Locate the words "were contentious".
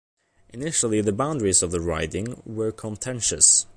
2.43-3.67